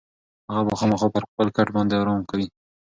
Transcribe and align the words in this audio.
هغه 0.51 0.63
به 0.67 0.73
خامخا 0.79 1.07
پر 1.13 1.23
خپل 1.31 1.47
کټ 1.55 1.67
باندې 1.75 1.93
ارام 2.01 2.21
کوي. 2.29 2.47